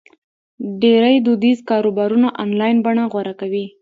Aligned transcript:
ډېری 0.81 1.15
دودیز 1.25 1.59
کاروبارونه 1.69 2.27
آنلاین 2.43 2.77
بڼه 2.85 3.03
غوره 3.11 3.33
کوي. 3.41 3.65